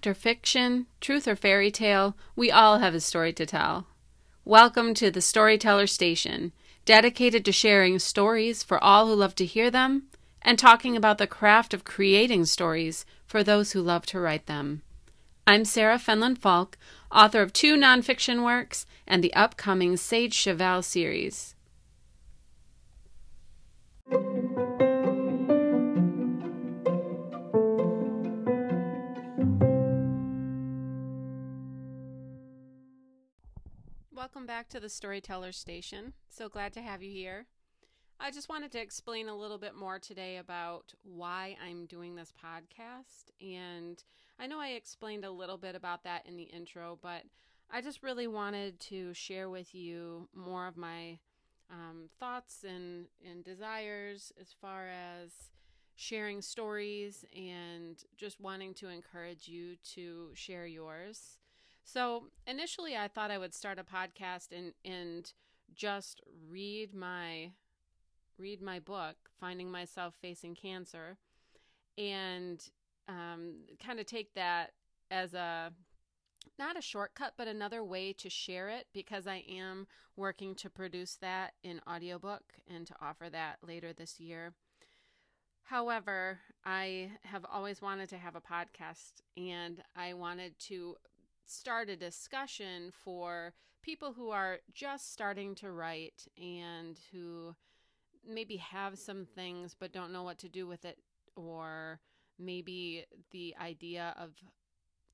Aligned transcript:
Fact 0.00 0.06
or 0.06 0.14
fiction, 0.14 0.86
truth 1.02 1.28
or 1.28 1.36
fairy 1.36 1.70
tale, 1.70 2.16
we 2.34 2.50
all 2.50 2.78
have 2.78 2.94
a 2.94 3.00
story 3.00 3.34
to 3.34 3.44
tell. 3.44 3.86
Welcome 4.46 4.94
to 4.94 5.10
the 5.10 5.20
Storyteller 5.20 5.86
Station, 5.86 6.52
dedicated 6.86 7.44
to 7.44 7.52
sharing 7.52 7.98
stories 7.98 8.62
for 8.62 8.82
all 8.82 9.08
who 9.08 9.14
love 9.14 9.34
to 9.34 9.44
hear 9.44 9.70
them 9.70 10.04
and 10.40 10.58
talking 10.58 10.96
about 10.96 11.18
the 11.18 11.26
craft 11.26 11.74
of 11.74 11.84
creating 11.84 12.46
stories 12.46 13.04
for 13.26 13.44
those 13.44 13.72
who 13.72 13.82
love 13.82 14.06
to 14.06 14.18
write 14.18 14.46
them. 14.46 14.80
I'm 15.46 15.66
Sarah 15.66 15.98
Fenlon 15.98 16.38
Falk, 16.38 16.78
author 17.12 17.42
of 17.42 17.52
two 17.52 17.76
nonfiction 17.76 18.42
works 18.42 18.86
and 19.06 19.22
the 19.22 19.34
upcoming 19.34 19.98
Sage 19.98 20.32
Cheval 20.32 20.80
series. 20.80 21.54
To 34.70 34.78
the 34.78 34.88
Storyteller 34.88 35.50
Station. 35.50 36.12
So 36.28 36.48
glad 36.48 36.72
to 36.74 36.80
have 36.80 37.02
you 37.02 37.10
here. 37.10 37.46
I 38.20 38.30
just 38.30 38.48
wanted 38.48 38.70
to 38.72 38.80
explain 38.80 39.28
a 39.28 39.36
little 39.36 39.58
bit 39.58 39.74
more 39.74 39.98
today 39.98 40.36
about 40.36 40.94
why 41.02 41.56
I'm 41.64 41.86
doing 41.86 42.14
this 42.14 42.32
podcast. 42.32 43.32
And 43.40 44.02
I 44.38 44.46
know 44.46 44.60
I 44.60 44.68
explained 44.68 45.24
a 45.24 45.30
little 45.30 45.58
bit 45.58 45.74
about 45.74 46.04
that 46.04 46.24
in 46.24 46.36
the 46.36 46.44
intro, 46.44 47.00
but 47.02 47.22
I 47.68 47.80
just 47.80 48.04
really 48.04 48.28
wanted 48.28 48.78
to 48.80 49.12
share 49.12 49.50
with 49.50 49.74
you 49.74 50.28
more 50.36 50.68
of 50.68 50.76
my 50.76 51.18
um, 51.68 52.08
thoughts 52.20 52.64
and, 52.64 53.06
and 53.28 53.42
desires 53.42 54.32
as 54.40 54.54
far 54.60 54.86
as 54.86 55.30
sharing 55.96 56.42
stories 56.42 57.24
and 57.36 58.04
just 58.16 58.40
wanting 58.40 58.74
to 58.74 58.88
encourage 58.88 59.48
you 59.48 59.74
to 59.94 60.28
share 60.34 60.66
yours. 60.66 61.39
So 61.84 62.24
initially, 62.46 62.96
I 62.96 63.08
thought 63.08 63.30
I 63.30 63.38
would 63.38 63.54
start 63.54 63.78
a 63.78 63.84
podcast 63.84 64.48
and 64.52 64.72
and 64.84 65.32
just 65.74 66.20
read 66.48 66.94
my 66.94 67.52
read 68.38 68.62
my 68.62 68.78
book, 68.78 69.16
Finding 69.38 69.70
Myself 69.70 70.14
Facing 70.20 70.54
Cancer, 70.54 71.18
and 71.98 72.62
um, 73.08 73.56
kind 73.84 74.00
of 74.00 74.06
take 74.06 74.34
that 74.34 74.72
as 75.10 75.34
a 75.34 75.72
not 76.58 76.78
a 76.78 76.82
shortcut, 76.82 77.34
but 77.36 77.48
another 77.48 77.82
way 77.82 78.12
to 78.12 78.28
share 78.28 78.68
it 78.68 78.86
because 78.92 79.26
I 79.26 79.44
am 79.48 79.86
working 80.16 80.54
to 80.56 80.70
produce 80.70 81.16
that 81.16 81.54
in 81.62 81.80
audiobook 81.88 82.42
and 82.68 82.86
to 82.86 82.94
offer 83.00 83.30
that 83.30 83.56
later 83.66 83.92
this 83.92 84.20
year. 84.20 84.52
However, 85.64 86.40
I 86.64 87.12
have 87.22 87.46
always 87.50 87.80
wanted 87.80 88.08
to 88.10 88.18
have 88.18 88.34
a 88.36 88.40
podcast 88.40 89.22
and 89.36 89.82
I 89.96 90.14
wanted 90.14 90.58
to 90.60 90.96
start 91.50 91.88
a 91.88 91.96
discussion 91.96 92.92
for 92.92 93.52
people 93.82 94.12
who 94.12 94.30
are 94.30 94.58
just 94.72 95.12
starting 95.12 95.54
to 95.56 95.70
write 95.70 96.28
and 96.38 96.98
who 97.12 97.54
maybe 98.26 98.56
have 98.56 98.98
some 98.98 99.24
things 99.24 99.74
but 99.78 99.92
don't 99.92 100.12
know 100.12 100.22
what 100.22 100.38
to 100.38 100.48
do 100.48 100.66
with 100.66 100.84
it 100.84 100.98
or 101.34 101.98
maybe 102.38 103.04
the 103.32 103.54
idea 103.60 104.14
of 104.18 104.30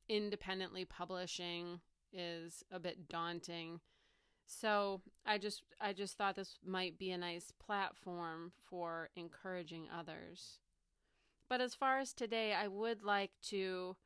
independently 0.08 0.84
publishing 0.84 1.80
is 2.12 2.62
a 2.70 2.78
bit 2.78 3.08
daunting. 3.08 3.80
So 4.46 5.00
i 5.24 5.38
just 5.38 5.62
i 5.80 5.92
just 5.92 6.16
thought 6.16 6.36
this 6.36 6.58
might 6.64 6.98
be 6.98 7.10
a 7.10 7.18
nice 7.18 7.50
platform 7.58 8.52
for 8.68 9.08
encouraging 9.16 9.88
others. 9.96 10.58
But 11.48 11.60
as 11.60 11.74
far 11.74 11.98
as 11.98 12.12
today 12.12 12.52
i 12.52 12.68
would 12.68 13.02
like 13.02 13.32
to 13.48 13.96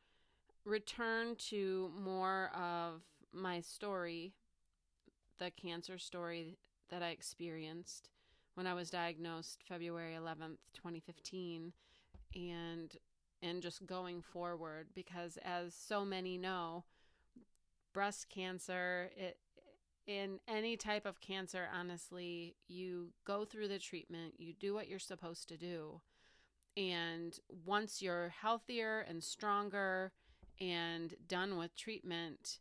return 0.64 1.36
to 1.36 1.90
more 1.98 2.50
of 2.54 3.02
my 3.32 3.60
story, 3.60 4.34
the 5.38 5.50
cancer 5.50 5.98
story 5.98 6.58
that 6.90 7.02
I 7.02 7.10
experienced 7.10 8.10
when 8.54 8.66
I 8.66 8.74
was 8.74 8.90
diagnosed 8.90 9.62
February 9.66 10.14
11th, 10.20 10.58
2015, 10.74 11.72
and 12.34 12.96
and 13.42 13.62
just 13.62 13.86
going 13.86 14.20
forward 14.20 14.88
because 14.94 15.38
as 15.42 15.74
so 15.74 16.04
many 16.04 16.36
know, 16.36 16.84
breast 17.94 18.28
cancer 18.28 19.10
it 19.16 19.38
in 20.06 20.40
any 20.48 20.76
type 20.76 21.06
of 21.06 21.20
cancer, 21.20 21.68
honestly, 21.72 22.56
you 22.66 23.12
go 23.24 23.44
through 23.44 23.68
the 23.68 23.78
treatment, 23.78 24.34
you 24.38 24.52
do 24.52 24.74
what 24.74 24.88
you're 24.88 24.98
supposed 24.98 25.48
to 25.48 25.56
do. 25.56 26.00
And 26.76 27.38
once 27.64 28.02
you're 28.02 28.28
healthier 28.28 29.00
and 29.08 29.22
stronger 29.22 30.12
and 30.60 31.14
done 31.26 31.56
with 31.56 31.76
treatment, 31.76 32.58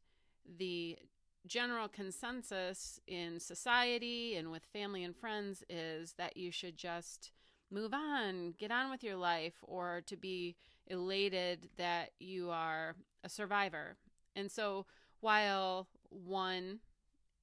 the 0.58 0.98
general 1.46 1.88
consensus 1.88 3.00
in 3.08 3.40
society 3.40 4.36
and 4.36 4.52
with 4.52 4.64
family 4.72 5.04
and 5.04 5.16
friends 5.16 5.64
is 5.70 6.14
that 6.14 6.38
you 6.38 6.52
should 6.52 6.78
just 6.78 7.32
move 7.72 7.94
on, 7.94 8.54
get 8.58 8.72
on 8.72 8.90
with 8.90 9.04
your 9.04 9.16
life, 9.16 9.56
or 9.62 10.02
to 10.06 10.18
be 10.18 10.56
elated 10.88 11.70
that 11.78 12.12
you 12.20 12.50
are 12.50 12.96
a 13.24 13.30
survivor. 13.30 13.98
And 14.36 14.52
so, 14.52 14.86
while 15.20 15.88
one 16.10 16.80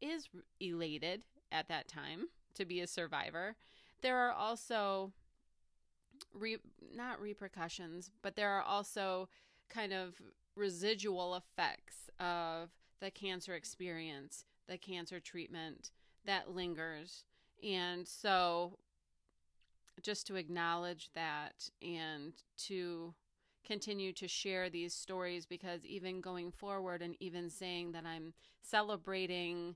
is 0.01 0.29
elated 0.61 1.23
at 1.53 1.69
that 1.69 1.89
time 1.89 2.29
to 2.55 2.65
be 2.65 2.81
a 2.81 2.87
survivor, 2.87 3.57
there 4.03 4.19
are 4.19 4.33
also 4.33 5.13
re- 6.33 6.59
not 6.95 7.21
repercussions, 7.21 8.11
but 8.23 8.37
there 8.37 8.51
are 8.51 8.63
also 8.63 9.29
kind 9.69 9.93
of 9.93 10.21
residual 10.57 11.35
effects 11.35 12.11
of 12.19 12.71
the 13.01 13.11
cancer 13.11 13.55
experience, 13.55 14.45
the 14.69 14.79
cancer 14.79 15.21
treatment 15.21 15.91
that 16.25 16.55
lingers. 16.55 17.25
And 17.63 18.07
so, 18.07 18.79
just 20.03 20.27
to 20.27 20.37
acknowledge 20.37 21.11
that 21.15 21.71
and 21.81 22.33
to 22.57 23.15
continue 23.65 24.13
to 24.13 24.29
share 24.29 24.71
these 24.71 24.95
stories 24.95 25.47
because 25.47 25.85
even 25.85 26.21
going 26.21 26.53
forward 26.53 27.03
and 27.03 27.17
even 27.19 27.51
saying 27.51 27.93
that 27.93 28.05
I'm 28.07 28.33
celebrating 28.63 29.75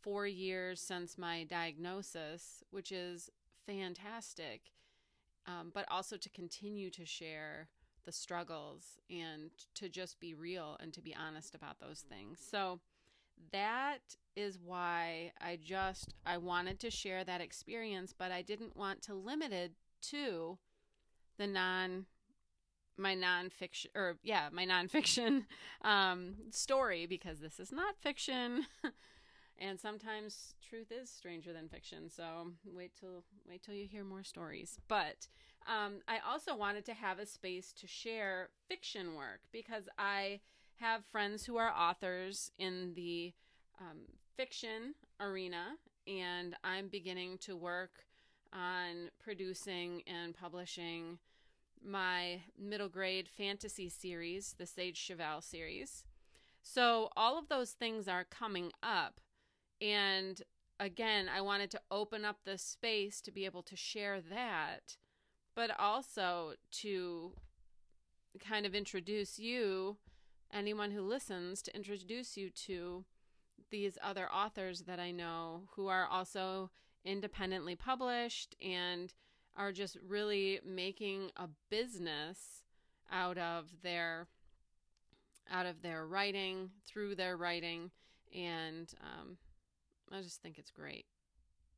four 0.00 0.26
years 0.26 0.80
since 0.80 1.18
my 1.18 1.44
diagnosis, 1.44 2.62
which 2.70 2.92
is 2.92 3.30
fantastic, 3.66 4.72
um, 5.46 5.70
but 5.74 5.84
also 5.90 6.16
to 6.16 6.28
continue 6.30 6.90
to 6.90 7.04
share 7.04 7.68
the 8.08 8.12
struggles 8.12 8.96
and 9.10 9.50
to 9.74 9.86
just 9.86 10.18
be 10.18 10.32
real 10.32 10.78
and 10.80 10.94
to 10.94 11.02
be 11.02 11.14
honest 11.14 11.54
about 11.54 11.78
those 11.78 12.02
things. 12.08 12.38
So 12.40 12.80
that 13.52 14.16
is 14.34 14.58
why 14.58 15.32
I 15.42 15.58
just 15.62 16.14
I 16.24 16.38
wanted 16.38 16.80
to 16.80 16.90
share 16.90 17.22
that 17.24 17.42
experience, 17.42 18.14
but 18.16 18.32
I 18.32 18.40
didn't 18.40 18.74
want 18.74 19.02
to 19.02 19.14
limit 19.14 19.52
it 19.52 19.72
to 20.04 20.56
the 21.36 21.46
non 21.46 22.06
my 22.96 23.14
nonfiction 23.14 23.88
or 23.94 24.16
yeah 24.22 24.48
my 24.50 24.64
nonfiction 24.64 25.44
um, 25.82 26.34
story 26.50 27.04
because 27.04 27.40
this 27.40 27.60
is 27.60 27.70
not 27.70 27.94
fiction 28.00 28.64
and 29.58 29.78
sometimes 29.78 30.54
truth 30.66 30.90
is 30.90 31.10
stranger 31.10 31.52
than 31.52 31.68
fiction 31.68 32.08
so 32.08 32.48
wait 32.64 32.90
till 32.98 33.22
wait 33.46 33.62
till 33.62 33.74
you 33.74 33.86
hear 33.86 34.02
more 34.02 34.24
stories 34.24 34.80
but 34.88 35.28
um, 35.66 36.00
I 36.06 36.18
also 36.26 36.56
wanted 36.56 36.84
to 36.86 36.94
have 36.94 37.18
a 37.18 37.26
space 37.26 37.72
to 37.74 37.86
share 37.86 38.48
fiction 38.68 39.14
work 39.14 39.40
because 39.52 39.88
I 39.98 40.40
have 40.76 41.04
friends 41.04 41.44
who 41.44 41.56
are 41.56 41.72
authors 41.72 42.50
in 42.58 42.92
the 42.94 43.32
um, 43.80 43.98
fiction 44.36 44.94
arena, 45.20 45.76
and 46.06 46.54
I'm 46.64 46.88
beginning 46.88 47.38
to 47.38 47.56
work 47.56 48.04
on 48.52 49.10
producing 49.18 50.02
and 50.06 50.34
publishing 50.34 51.18
my 51.84 52.40
middle 52.58 52.88
grade 52.88 53.28
fantasy 53.28 53.88
series, 53.88 54.54
the 54.58 54.66
Sage 54.66 54.96
Cheval 54.96 55.42
series. 55.42 56.04
So, 56.62 57.10
all 57.16 57.38
of 57.38 57.48
those 57.48 57.70
things 57.70 58.08
are 58.08 58.24
coming 58.24 58.72
up. 58.82 59.20
And 59.80 60.42
again, 60.80 61.28
I 61.34 61.40
wanted 61.40 61.70
to 61.72 61.80
open 61.90 62.24
up 62.24 62.38
the 62.44 62.58
space 62.58 63.20
to 63.22 63.30
be 63.30 63.44
able 63.44 63.62
to 63.62 63.76
share 63.76 64.20
that 64.20 64.96
but 65.58 65.72
also 65.76 66.52
to 66.70 67.32
kind 68.38 68.64
of 68.64 68.76
introduce 68.76 69.40
you, 69.40 69.96
anyone 70.52 70.92
who 70.92 71.02
listens, 71.02 71.62
to 71.62 71.74
introduce 71.74 72.36
you 72.36 72.48
to 72.48 73.04
these 73.72 73.98
other 74.00 74.30
authors 74.32 74.82
that 74.82 75.00
I 75.00 75.10
know 75.10 75.62
who 75.74 75.88
are 75.88 76.06
also 76.06 76.70
independently 77.04 77.74
published 77.74 78.54
and 78.64 79.12
are 79.56 79.72
just 79.72 79.96
really 80.06 80.60
making 80.64 81.32
a 81.36 81.48
business 81.70 82.62
out 83.10 83.36
of 83.36 83.66
their 83.82 84.28
out 85.50 85.66
of 85.66 85.82
their 85.82 86.06
writing 86.06 86.70
through 86.86 87.16
their 87.16 87.36
writing. 87.36 87.90
And 88.32 88.94
um, 89.02 89.38
i 90.12 90.22
just 90.22 90.40
think 90.40 90.56
it's 90.56 90.70
great. 90.70 91.06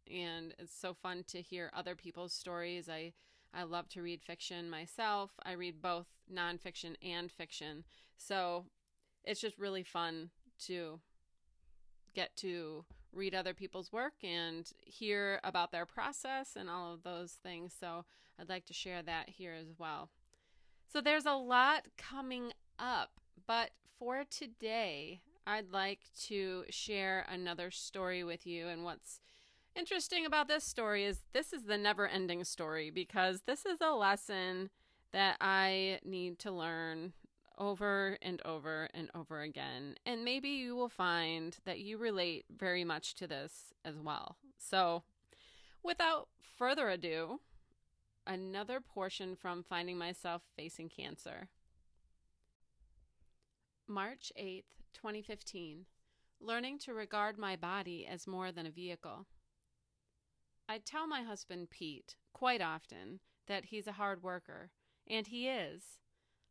And 0.06 0.54
it's 0.58 0.78
so 0.78 0.92
fun 0.92 1.24
to 1.28 1.40
hear 1.40 1.70
other 1.74 1.94
people's 1.94 2.34
stories. 2.34 2.86
I 2.86 3.14
I 3.52 3.64
love 3.64 3.88
to 3.90 4.02
read 4.02 4.22
fiction 4.22 4.70
myself. 4.70 5.32
I 5.44 5.52
read 5.52 5.82
both 5.82 6.06
nonfiction 6.32 6.94
and 7.02 7.30
fiction. 7.30 7.84
So 8.16 8.66
it's 9.24 9.40
just 9.40 9.58
really 9.58 9.82
fun 9.82 10.30
to 10.66 11.00
get 12.14 12.36
to 12.36 12.84
read 13.12 13.34
other 13.34 13.54
people's 13.54 13.92
work 13.92 14.14
and 14.22 14.70
hear 14.84 15.40
about 15.42 15.72
their 15.72 15.86
process 15.86 16.56
and 16.56 16.70
all 16.70 16.94
of 16.94 17.02
those 17.02 17.32
things. 17.42 17.74
So 17.78 18.04
I'd 18.38 18.48
like 18.48 18.66
to 18.66 18.74
share 18.74 19.02
that 19.02 19.30
here 19.30 19.54
as 19.54 19.72
well. 19.78 20.10
So 20.92 21.00
there's 21.00 21.26
a 21.26 21.34
lot 21.34 21.86
coming 21.96 22.52
up, 22.78 23.10
but 23.46 23.70
for 23.98 24.24
today, 24.28 25.20
I'd 25.46 25.72
like 25.72 26.00
to 26.26 26.64
share 26.70 27.26
another 27.28 27.70
story 27.70 28.24
with 28.24 28.46
you. 28.46 28.68
And 28.68 28.84
what's 28.84 29.20
interesting 29.76 30.26
about 30.26 30.48
this 30.48 30.64
story 30.64 31.04
is 31.04 31.20
this 31.32 31.52
is 31.52 31.64
the 31.64 31.78
never 31.78 32.06
ending 32.06 32.44
story 32.44 32.90
because 32.90 33.42
this 33.46 33.64
is 33.64 33.80
a 33.80 33.92
lesson 33.92 34.70
that 35.12 35.36
I 35.40 36.00
need 36.04 36.38
to 36.40 36.52
learn 36.52 37.12
over 37.58 38.16
and 38.22 38.40
over 38.44 38.88
and 38.94 39.10
over 39.14 39.42
again. 39.42 39.96
And 40.06 40.24
maybe 40.24 40.48
you 40.48 40.74
will 40.74 40.88
find 40.88 41.56
that 41.66 41.80
you 41.80 41.98
relate 41.98 42.46
very 42.56 42.84
much 42.84 43.14
to 43.16 43.26
this 43.26 43.72
as 43.84 43.98
well. 43.98 44.36
So, 44.56 45.02
without 45.82 46.28
further 46.40 46.88
ado, 46.88 47.40
another 48.26 48.80
portion 48.80 49.36
from 49.36 49.62
Finding 49.62 49.98
Myself 49.98 50.42
Facing 50.56 50.88
Cancer. 50.88 51.48
March 53.86 54.32
8th, 54.40 54.62
2015. 54.94 55.84
Learning 56.40 56.78
to 56.78 56.94
regard 56.94 57.36
my 57.36 57.56
body 57.56 58.06
as 58.10 58.26
more 58.26 58.52
than 58.52 58.66
a 58.66 58.70
vehicle. 58.70 59.26
I 60.70 60.78
tell 60.78 61.08
my 61.08 61.22
husband 61.22 61.70
Pete 61.70 62.14
quite 62.32 62.60
often 62.60 63.18
that 63.48 63.64
he's 63.64 63.88
a 63.88 63.98
hard 63.98 64.22
worker, 64.22 64.70
and 65.04 65.26
he 65.26 65.48
is. 65.48 65.98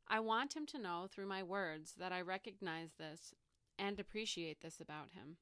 I 0.10 0.20
want 0.20 0.58
him 0.58 0.66
to 0.66 0.78
know 0.78 1.08
through 1.10 1.28
my 1.28 1.42
words 1.42 1.94
that 1.98 2.12
I 2.12 2.20
recognize 2.20 2.96
this 3.00 3.34
and 3.78 3.98
appreciate 3.98 4.60
this 4.60 4.82
about 4.82 5.14
him. 5.14 5.38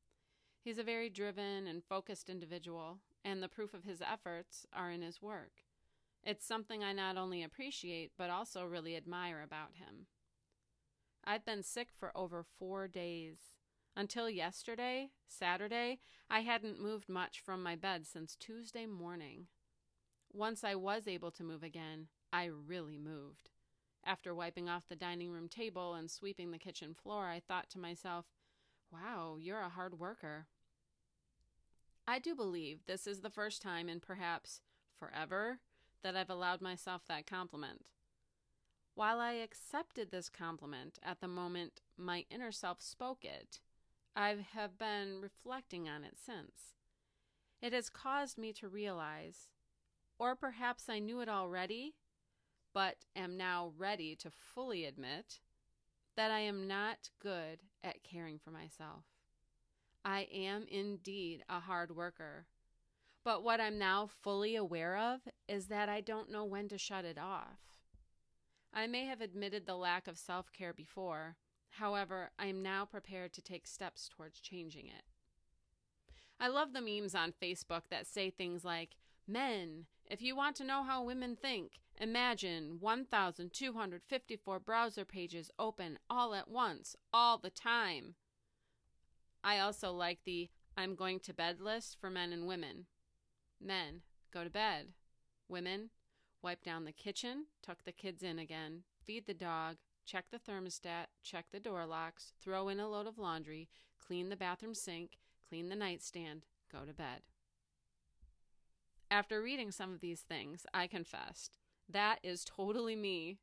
He's 0.63 0.77
a 0.77 0.83
very 0.83 1.09
driven 1.09 1.65
and 1.65 1.83
focused 1.83 2.29
individual, 2.29 2.99
and 3.25 3.41
the 3.41 3.47
proof 3.47 3.73
of 3.73 3.83
his 3.83 3.99
efforts 3.99 4.67
are 4.71 4.91
in 4.91 5.01
his 5.01 5.23
work. 5.23 5.63
It's 6.23 6.45
something 6.45 6.83
I 6.83 6.93
not 6.93 7.17
only 7.17 7.41
appreciate, 7.41 8.11
but 8.15 8.29
also 8.29 8.63
really 8.63 8.95
admire 8.95 9.41
about 9.41 9.77
him. 9.79 10.05
I've 11.25 11.47
been 11.47 11.63
sick 11.63 11.87
for 11.99 12.15
over 12.15 12.45
four 12.59 12.87
days. 12.87 13.39
Until 13.97 14.29
yesterday, 14.29 15.09
Saturday, 15.27 15.97
I 16.29 16.41
hadn't 16.41 16.79
moved 16.79 17.09
much 17.09 17.39
from 17.39 17.63
my 17.63 17.75
bed 17.75 18.05
since 18.05 18.35
Tuesday 18.35 18.85
morning. 18.85 19.47
Once 20.31 20.63
I 20.63 20.75
was 20.75 21.07
able 21.07 21.31
to 21.31 21.43
move 21.43 21.63
again, 21.63 22.05
I 22.31 22.45
really 22.45 22.99
moved. 22.99 23.49
After 24.05 24.35
wiping 24.35 24.69
off 24.69 24.87
the 24.87 24.95
dining 24.95 25.31
room 25.31 25.49
table 25.49 25.95
and 25.95 26.11
sweeping 26.11 26.51
the 26.51 26.59
kitchen 26.59 26.93
floor, 26.93 27.25
I 27.25 27.39
thought 27.39 27.71
to 27.71 27.79
myself, 27.79 28.27
wow, 28.93 29.37
you're 29.39 29.61
a 29.61 29.69
hard 29.69 29.99
worker. 29.99 30.45
I 32.07 32.19
do 32.19 32.35
believe 32.35 32.85
this 32.85 33.07
is 33.07 33.21
the 33.21 33.31
first 33.31 33.63
time 33.63 33.89
in 33.89 33.99
perhaps 33.99 34.61
forever 34.99 35.57
that 36.03 36.15
I've 36.15 36.29
allowed 36.29 36.61
myself 36.61 37.01
that 37.07 37.25
compliment. 37.25 37.87
While 38.93 39.19
I 39.19 39.33
accepted 39.33 40.11
this 40.11 40.29
compliment 40.29 40.99
at 41.01 41.19
the 41.19 41.27
moment 41.27 41.81
my 41.97 42.25
inner 42.29 42.51
self 42.51 42.79
spoke 42.79 43.25
it, 43.25 43.59
I 44.17 44.35
have 44.55 44.79
been 44.79 45.21
reflecting 45.21 45.87
on 45.87 46.03
it 46.03 46.17
since. 46.17 46.73
It 47.61 47.71
has 47.71 47.87
caused 47.87 48.35
me 48.35 48.51
to 48.53 48.67
realize, 48.67 49.49
or 50.17 50.35
perhaps 50.35 50.89
I 50.89 50.97
knew 50.97 51.21
it 51.21 51.29
already, 51.29 51.93
but 52.73 52.95
am 53.15 53.37
now 53.37 53.73
ready 53.77 54.15
to 54.15 54.31
fully 54.31 54.85
admit 54.85 55.39
that 56.15 56.31
I 56.31 56.39
am 56.39 56.67
not 56.67 57.11
good 57.21 57.59
at 57.83 58.03
caring 58.03 58.39
for 58.39 58.49
myself. 58.49 59.05
I 60.03 60.27
am 60.33 60.65
indeed 60.67 61.43
a 61.47 61.59
hard 61.59 61.95
worker. 61.95 62.47
But 63.23 63.43
what 63.43 63.61
I'm 63.61 63.77
now 63.77 64.07
fully 64.07 64.55
aware 64.55 64.97
of 64.97 65.21
is 65.47 65.67
that 65.67 65.89
I 65.89 66.01
don't 66.01 66.31
know 66.31 66.43
when 66.43 66.69
to 66.69 66.79
shut 66.79 67.05
it 67.05 67.19
off. 67.19 67.59
I 68.73 68.87
may 68.87 69.05
have 69.05 69.21
admitted 69.21 69.67
the 69.67 69.75
lack 69.75 70.07
of 70.07 70.17
self 70.17 70.51
care 70.51 70.73
before, 70.73 71.35
however, 71.79 72.31
I 72.37 72.47
am 72.47 72.61
now 72.61 72.85
prepared 72.85 73.33
to 73.33 73.41
take 73.41 73.67
steps 73.67 74.09
towards 74.09 74.39
changing 74.39 74.87
it. 74.87 75.03
I 76.39 76.47
love 76.47 76.73
the 76.73 76.81
memes 76.81 77.15
on 77.15 77.33
Facebook 77.41 77.83
that 77.89 78.05
say 78.05 78.29
things 78.29 78.63
like, 78.63 78.95
Men, 79.27 79.85
if 80.05 80.21
you 80.21 80.35
want 80.35 80.55
to 80.57 80.63
know 80.63 80.83
how 80.83 81.03
women 81.03 81.35
think, 81.35 81.81
imagine 81.99 82.77
1,254 82.79 84.59
browser 84.59 85.03
pages 85.03 85.51
open 85.59 85.99
all 86.09 86.33
at 86.33 86.47
once, 86.47 86.95
all 87.11 87.37
the 87.37 87.49
time. 87.49 88.15
I 89.43 89.59
also 89.59 89.91
like 89.91 90.19
the 90.25 90.49
I'm 90.77 90.95
going 90.95 91.19
to 91.21 91.33
bed 91.33 91.59
list 91.59 91.97
for 91.99 92.09
men 92.09 92.31
and 92.31 92.47
women. 92.47 92.85
Men, 93.59 94.01
go 94.31 94.43
to 94.43 94.49
bed. 94.49 94.89
Women, 95.49 95.89
wipe 96.43 96.63
down 96.63 96.85
the 96.85 96.91
kitchen, 96.91 97.47
tuck 97.63 97.79
the 97.83 97.91
kids 97.91 98.21
in 98.21 98.37
again, 98.37 98.83
feed 99.03 99.25
the 99.25 99.33
dog, 99.33 99.77
check 100.07 100.25
the 100.31 100.39
thermostat, 100.39 101.07
check 101.21 101.45
the 101.51 101.59
door 101.59 101.85
locks, 101.85 102.31
throw 102.41 102.69
in 102.69 102.79
a 102.79 102.87
load 102.87 103.05
of 103.05 103.19
laundry, 103.19 103.67
clean 104.03 104.29
the 104.29 104.37
bathroom 104.37 104.73
sink, 104.73 105.17
clean 105.47 105.67
the 105.69 105.75
nightstand, 105.75 106.45
go 106.71 106.85
to 106.85 106.93
bed. 106.93 107.21
After 109.11 109.41
reading 109.41 109.71
some 109.71 109.93
of 109.93 109.99
these 109.99 110.21
things, 110.21 110.65
I 110.73 110.87
confessed 110.87 111.57
that 111.89 112.19
is 112.23 112.45
totally 112.45 112.95
me, 112.95 113.37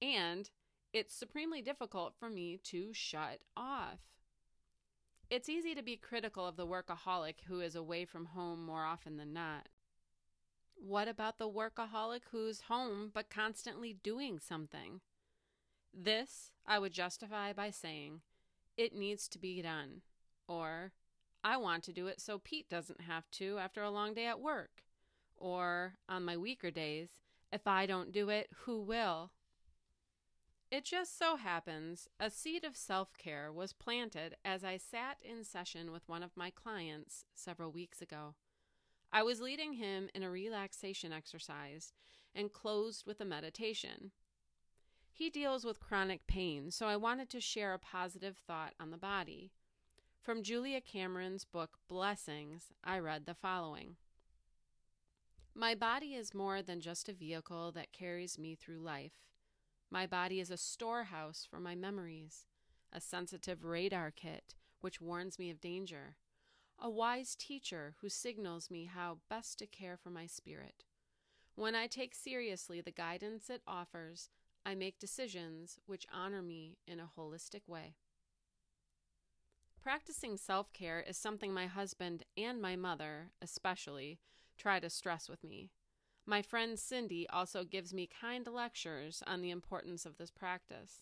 and 0.00 0.48
it's 0.92 1.14
supremely 1.14 1.62
difficult 1.62 2.14
for 2.18 2.30
me 2.30 2.58
to 2.64 2.92
shut 2.92 3.40
off. 3.56 3.98
It's 5.30 5.48
easy 5.48 5.74
to 5.74 5.82
be 5.82 5.96
critical 5.96 6.46
of 6.46 6.56
the 6.56 6.66
workaholic 6.66 7.42
who 7.48 7.60
is 7.60 7.74
away 7.74 8.04
from 8.04 8.26
home 8.26 8.64
more 8.64 8.84
often 8.84 9.18
than 9.18 9.32
not. 9.32 9.68
What 10.74 11.08
about 11.08 11.38
the 11.38 11.50
workaholic 11.50 12.22
who's 12.30 12.62
home 12.62 13.10
but 13.12 13.28
constantly 13.28 13.92
doing 13.92 14.38
something? 14.38 15.00
This 15.92 16.52
I 16.66 16.78
would 16.78 16.92
justify 16.92 17.52
by 17.52 17.70
saying, 17.70 18.20
it 18.76 18.94
needs 18.94 19.28
to 19.28 19.38
be 19.38 19.60
done, 19.62 20.02
or 20.46 20.92
I 21.42 21.56
want 21.56 21.82
to 21.84 21.92
do 21.92 22.06
it 22.06 22.20
so 22.20 22.38
Pete 22.38 22.68
doesn't 22.68 23.02
have 23.02 23.30
to 23.32 23.58
after 23.58 23.82
a 23.82 23.90
long 23.90 24.14
day 24.14 24.26
at 24.26 24.40
work. 24.40 24.82
Or, 25.36 25.94
on 26.08 26.24
my 26.24 26.36
weaker 26.36 26.70
days, 26.70 27.10
if 27.52 27.66
I 27.66 27.86
don't 27.86 28.12
do 28.12 28.28
it, 28.28 28.48
who 28.64 28.80
will? 28.80 29.30
It 30.70 30.84
just 30.84 31.16
so 31.16 31.36
happens 31.36 32.08
a 32.20 32.28
seed 32.28 32.62
of 32.64 32.76
self 32.76 33.16
care 33.16 33.50
was 33.50 33.72
planted 33.72 34.36
as 34.44 34.64
I 34.64 34.76
sat 34.76 35.16
in 35.22 35.42
session 35.42 35.90
with 35.90 36.08
one 36.08 36.22
of 36.22 36.36
my 36.36 36.50
clients 36.50 37.24
several 37.34 37.72
weeks 37.72 38.02
ago. 38.02 38.34
I 39.10 39.22
was 39.22 39.40
leading 39.40 39.74
him 39.74 40.10
in 40.14 40.22
a 40.22 40.30
relaxation 40.30 41.12
exercise 41.12 41.94
and 42.34 42.52
closed 42.52 43.06
with 43.06 43.20
a 43.20 43.24
meditation. 43.24 44.10
He 45.12 45.30
deals 45.30 45.64
with 45.64 45.80
chronic 45.80 46.26
pain, 46.26 46.70
so 46.70 46.86
I 46.86 46.96
wanted 46.96 47.28
to 47.30 47.40
share 47.40 47.74
a 47.74 47.78
positive 47.78 48.36
thought 48.36 48.74
on 48.78 48.90
the 48.90 48.96
body. 48.96 49.52
From 50.20 50.42
Julia 50.42 50.80
Cameron's 50.80 51.44
book 51.44 51.78
Blessings, 51.88 52.66
I 52.84 52.98
read 52.98 53.26
the 53.26 53.34
following 53.34 53.96
my 55.58 55.74
body 55.74 56.14
is 56.14 56.34
more 56.34 56.62
than 56.62 56.80
just 56.80 57.08
a 57.08 57.12
vehicle 57.12 57.72
that 57.72 57.92
carries 57.92 58.38
me 58.38 58.54
through 58.54 58.78
life. 58.78 59.24
My 59.90 60.06
body 60.06 60.38
is 60.38 60.52
a 60.52 60.56
storehouse 60.56 61.44
for 61.50 61.58
my 61.58 61.74
memories, 61.74 62.46
a 62.92 63.00
sensitive 63.00 63.64
radar 63.64 64.12
kit 64.12 64.54
which 64.80 65.00
warns 65.00 65.36
me 65.36 65.50
of 65.50 65.60
danger, 65.60 66.14
a 66.78 66.88
wise 66.88 67.34
teacher 67.34 67.96
who 68.00 68.08
signals 68.08 68.70
me 68.70 68.84
how 68.84 69.18
best 69.28 69.58
to 69.58 69.66
care 69.66 69.96
for 69.96 70.10
my 70.10 70.26
spirit. 70.26 70.84
When 71.56 71.74
I 71.74 71.88
take 71.88 72.14
seriously 72.14 72.80
the 72.80 72.92
guidance 72.92 73.50
it 73.50 73.62
offers, 73.66 74.30
I 74.64 74.74
make 74.74 74.98
decisions 74.98 75.78
which 75.86 76.06
honor 76.12 76.42
me 76.42 76.78
in 76.86 77.00
a 77.00 77.10
holistic 77.16 77.66
way. 77.66 77.94
Practicing 79.82 80.36
self 80.36 80.72
care 80.72 81.00
is 81.00 81.16
something 81.16 81.52
my 81.54 81.66
husband 81.66 82.24
and 82.36 82.60
my 82.60 82.76
mother, 82.76 83.30
especially, 83.40 84.18
try 84.58 84.80
to 84.80 84.90
stress 84.90 85.28
with 85.28 85.42
me. 85.42 85.70
My 86.26 86.42
friend 86.42 86.78
Cindy 86.78 87.26
also 87.30 87.64
gives 87.64 87.94
me 87.94 88.06
kind 88.20 88.46
lectures 88.46 89.22
on 89.26 89.40
the 89.40 89.50
importance 89.50 90.04
of 90.04 90.18
this 90.18 90.30
practice. 90.30 91.00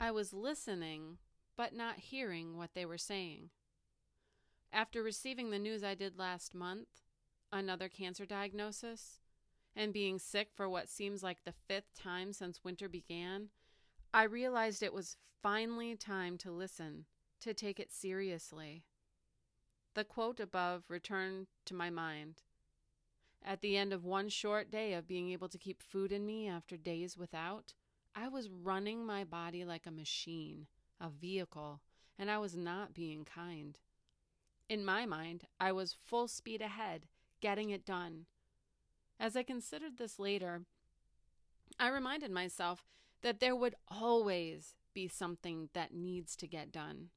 I 0.00 0.10
was 0.10 0.32
listening, 0.32 1.18
but 1.56 1.74
not 1.74 1.98
hearing 1.98 2.56
what 2.56 2.70
they 2.74 2.86
were 2.86 2.96
saying. 2.96 3.50
After 4.72 5.02
receiving 5.02 5.50
the 5.50 5.58
news 5.58 5.84
I 5.84 5.94
did 5.94 6.18
last 6.18 6.54
month, 6.54 6.88
another 7.52 7.88
cancer 7.88 8.26
diagnosis, 8.26 9.20
and 9.76 9.92
being 9.92 10.18
sick 10.18 10.48
for 10.54 10.68
what 10.68 10.88
seems 10.88 11.22
like 11.22 11.44
the 11.44 11.54
fifth 11.68 11.94
time 11.94 12.32
since 12.32 12.64
winter 12.64 12.88
began, 12.88 13.50
I 14.12 14.22
realized 14.24 14.82
it 14.82 14.94
was 14.94 15.18
finally 15.42 15.94
time 15.94 16.38
to 16.38 16.50
listen, 16.50 17.04
to 17.42 17.52
take 17.52 17.78
it 17.78 17.92
seriously. 17.92 18.84
The 19.94 20.04
quote 20.04 20.40
above 20.40 20.84
returned 20.88 21.46
to 21.66 21.74
my 21.74 21.90
mind. 21.90 22.42
at 23.46 23.60
the 23.60 23.76
end 23.76 23.92
of 23.92 24.04
one 24.04 24.28
short 24.28 24.70
day 24.70 24.94
of 24.94 25.06
being 25.06 25.30
able 25.30 25.48
to 25.48 25.58
keep 25.58 25.80
food 25.82 26.10
in 26.12 26.26
me 26.26 26.48
after 26.48 26.76
days 26.76 27.16
without, 27.16 27.72
I 28.14 28.28
was 28.28 28.50
running 28.50 29.06
my 29.06 29.24
body 29.24 29.64
like 29.64 29.86
a 29.86 29.90
machine, 29.90 30.66
a 31.00 31.08
vehicle, 31.08 31.80
and 32.18 32.30
I 32.30 32.38
was 32.38 32.56
not 32.56 32.92
being 32.94 33.24
kind. 33.24 33.78
In 34.68 34.84
my 34.84 35.06
mind, 35.06 35.44
I 35.60 35.70
was 35.72 35.94
full 36.06 36.26
speed 36.26 36.60
ahead, 36.60 37.06
getting 37.40 37.70
it 37.70 37.86
done. 37.86 38.26
As 39.18 39.36
I 39.36 39.42
considered 39.42 39.96
this 39.96 40.18
later, 40.18 40.62
I 41.78 41.88
reminded 41.88 42.30
myself 42.30 42.84
that 43.22 43.40
there 43.40 43.56
would 43.56 43.74
always 43.88 44.74
be 44.94 45.08
something 45.08 45.68
that 45.72 45.94
needs 45.94 46.36
to 46.36 46.46
get 46.46 46.72
done. 46.72 47.08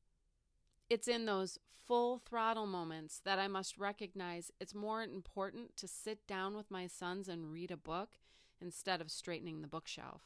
It's 0.89 1.07
in 1.07 1.25
those 1.25 1.59
full 1.87 2.19
throttle 2.19 2.65
moments 2.65 3.21
that 3.25 3.39
I 3.39 3.47
must 3.47 3.77
recognize 3.77 4.51
it's 4.59 4.75
more 4.75 5.01
important 5.01 5.75
to 5.77 5.87
sit 5.87 6.25
down 6.27 6.55
with 6.55 6.71
my 6.71 6.87
sons 6.87 7.27
and 7.27 7.51
read 7.51 7.71
a 7.71 7.77
book 7.77 8.19
instead 8.61 9.01
of 9.01 9.11
straightening 9.11 9.61
the 9.61 9.67
bookshelf. 9.67 10.21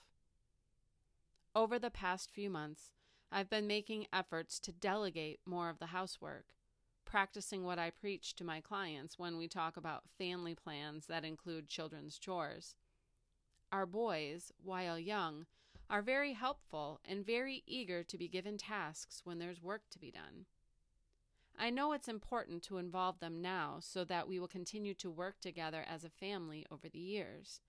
Over 1.56 1.78
the 1.80 1.92
past 1.92 2.32
few 2.32 2.50
months, 2.50 2.92
I've 3.32 3.50
been 3.50 3.68
making 3.68 4.08
efforts 4.12 4.60
to 4.60 4.72
delegate 4.72 5.40
more 5.46 5.70
of 5.70 5.80
the 5.80 5.88
housework, 5.88 6.46
practicing 7.06 7.64
what 7.64 7.80
I 7.80 7.90
preach 7.90 8.36
to 8.36 8.44
my 8.44 8.62
clients 8.62 9.20
when 9.20 9.38
we 9.38 9.48
talk 9.48 9.78
about 9.78 10.10
family 10.18 10.56
plans 10.56 11.06
that 11.08 11.26
include 11.26 11.68
children's 11.68 12.18
chores. 12.18 12.76
Our 13.72 13.86
boys, 13.86 14.52
while 14.64 15.00
young, 15.00 15.46
are 15.90 16.02
very 16.02 16.34
helpful 16.34 17.00
and 17.06 17.26
very 17.26 17.64
eager 17.66 18.04
to 18.04 18.18
be 18.18 18.28
given 18.28 18.58
tasks 18.58 19.22
when 19.24 19.40
there's 19.40 19.62
work 19.62 19.84
to 19.92 20.00
be 20.00 20.12
done. 20.12 20.46
I 21.58 21.70
know 21.70 21.94
it's 21.94 22.08
important 22.08 22.64
to 22.64 22.78
involve 22.78 23.20
them 23.20 23.42
now 23.42 23.78
so 23.80 24.04
that 24.06 24.28
we 24.28 24.40
will 24.40 24.48
continue 24.48 24.94
to 24.96 25.12
work 25.12 25.40
together 25.40 25.86
as 25.88 26.04
a 26.04 26.10
family 26.10 26.66
over 26.72 26.90
the 26.90 27.00
years. 27.00 27.62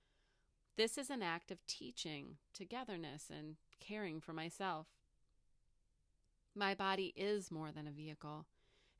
This 0.76 0.96
is 0.96 1.10
an 1.10 1.22
act 1.22 1.50
of 1.50 1.64
teaching, 1.66 2.36
togetherness, 2.52 3.30
and 3.30 3.56
caring 3.80 4.20
for 4.20 4.32
myself. 4.32 4.86
My 6.54 6.74
body 6.74 7.12
is 7.16 7.50
more 7.50 7.70
than 7.72 7.86
a 7.86 7.92
vehicle. 7.92 8.46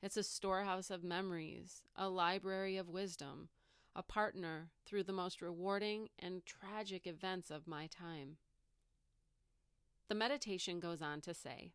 It's 0.01 0.17
a 0.17 0.23
storehouse 0.23 0.91
of 0.91 1.03
memories, 1.03 1.81
a 1.95 2.09
library 2.09 2.77
of 2.77 2.89
wisdom, 2.89 3.49
a 3.95 4.03
partner 4.03 4.69
through 4.85 5.03
the 5.03 5.13
most 5.13 5.41
rewarding 5.41 6.09
and 6.19 6.45
tragic 6.45 7.07
events 7.07 7.49
of 7.49 7.67
my 7.67 7.87
time. 7.87 8.37
The 10.07 10.15
meditation 10.15 10.79
goes 10.79 11.01
on 11.01 11.21
to 11.21 11.33
say, 11.33 11.71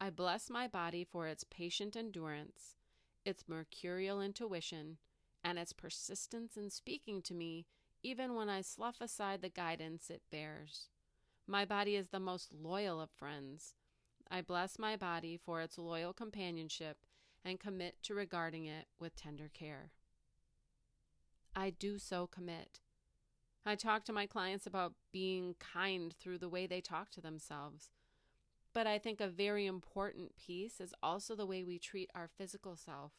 I 0.00 0.10
bless 0.10 0.48
my 0.48 0.68
body 0.68 1.04
for 1.04 1.26
its 1.26 1.44
patient 1.44 1.96
endurance, 1.96 2.76
its 3.24 3.44
mercurial 3.48 4.20
intuition, 4.22 4.98
and 5.42 5.58
its 5.58 5.72
persistence 5.72 6.56
in 6.56 6.70
speaking 6.70 7.22
to 7.22 7.34
me 7.34 7.66
even 8.02 8.34
when 8.34 8.48
I 8.48 8.60
slough 8.60 9.00
aside 9.00 9.42
the 9.42 9.48
guidance 9.48 10.10
it 10.10 10.22
bears. 10.30 10.88
My 11.46 11.64
body 11.64 11.96
is 11.96 12.08
the 12.08 12.20
most 12.20 12.52
loyal 12.52 13.00
of 13.00 13.10
friends. 13.10 13.74
I 14.30 14.42
bless 14.42 14.78
my 14.78 14.96
body 14.96 15.36
for 15.36 15.60
its 15.60 15.78
loyal 15.78 16.12
companionship 16.12 16.98
and 17.46 17.60
commit 17.60 18.02
to 18.02 18.14
regarding 18.14 18.66
it 18.66 18.86
with 18.98 19.14
tender 19.14 19.48
care. 19.54 19.92
I 21.54 21.70
do 21.70 21.96
so 21.96 22.26
commit. 22.26 22.80
I 23.64 23.76
talk 23.76 24.04
to 24.04 24.12
my 24.12 24.26
clients 24.26 24.66
about 24.66 24.94
being 25.12 25.54
kind 25.60 26.12
through 26.12 26.38
the 26.38 26.48
way 26.48 26.66
they 26.66 26.80
talk 26.80 27.10
to 27.12 27.20
themselves. 27.20 27.90
But 28.74 28.88
I 28.88 28.98
think 28.98 29.20
a 29.20 29.28
very 29.28 29.64
important 29.64 30.36
piece 30.36 30.80
is 30.80 30.92
also 31.02 31.36
the 31.36 31.46
way 31.46 31.62
we 31.62 31.78
treat 31.78 32.10
our 32.14 32.28
physical 32.28 32.74
self. 32.76 33.12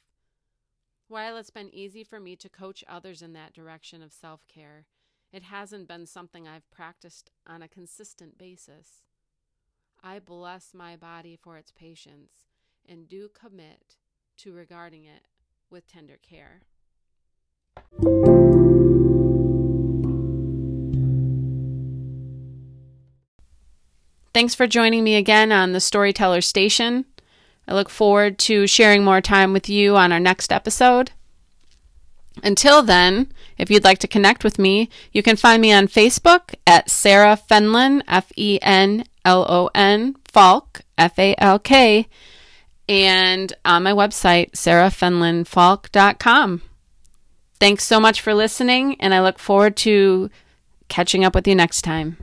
While 1.07 1.37
it's 1.37 1.49
been 1.49 1.73
easy 1.73 2.03
for 2.03 2.19
me 2.19 2.35
to 2.35 2.49
coach 2.49 2.83
others 2.87 3.21
in 3.21 3.31
that 3.33 3.53
direction 3.53 4.01
of 4.01 4.11
self 4.11 4.45
care, 4.47 4.85
it 5.31 5.43
hasn't 5.43 5.87
been 5.87 6.05
something 6.05 6.47
I've 6.47 6.69
practiced 6.69 7.31
on 7.47 7.61
a 7.61 7.67
consistent 7.67 8.37
basis. 8.37 9.03
I 10.03 10.19
bless 10.19 10.73
my 10.73 10.97
body 10.97 11.37
for 11.41 11.57
its 11.57 11.71
patience 11.71 12.31
and 12.87 13.07
do 13.07 13.29
commit 13.33 13.95
to 14.37 14.53
regarding 14.53 15.05
it 15.05 15.23
with 15.69 15.87
tender 15.87 16.17
care. 16.21 16.61
Thanks 24.33 24.53
for 24.53 24.67
joining 24.67 25.03
me 25.03 25.15
again 25.15 25.51
on 25.51 25.71
the 25.71 25.79
Storyteller 25.79 26.41
Station. 26.41 27.05
I 27.67 27.73
look 27.73 27.89
forward 27.89 28.37
to 28.39 28.67
sharing 28.67 29.03
more 29.03 29.19
time 29.19 29.51
with 29.51 29.67
you 29.67 29.97
on 29.97 30.13
our 30.13 30.19
next 30.19 30.53
episode. 30.53 31.11
Until 32.43 32.83
then, 32.83 33.31
if 33.57 33.71
you'd 33.71 33.83
like 33.83 33.97
to 33.99 34.07
connect 34.07 34.43
with 34.43 34.59
me, 34.59 34.89
you 35.11 35.23
can 35.23 35.35
find 35.35 35.59
me 35.59 35.73
on 35.73 35.87
Facebook 35.87 36.53
at 36.67 36.89
Sarah 36.89 37.35
Fenlon, 37.49 38.03
F 38.07 38.31
E 38.35 38.59
N 38.61 39.05
L 39.25 39.45
O 39.49 39.71
N, 39.73 40.15
Falk, 40.31 40.81
F 40.97 41.17
A 41.17 41.33
L 41.39 41.57
K, 41.57 42.07
and 42.89 43.53
on 43.65 43.83
my 43.83 43.91
website, 43.91 44.51
sarahfenlonfalk.com. 44.51 46.61
Thanks 47.59 47.83
so 47.83 47.99
much 47.99 48.21
for 48.21 48.33
listening, 48.33 48.95
and 49.01 49.13
I 49.13 49.21
look 49.21 49.39
forward 49.39 49.75
to 49.77 50.29
catching 50.87 51.25
up 51.25 51.35
with 51.35 51.47
you 51.47 51.55
next 51.55 51.81
time. 51.81 52.17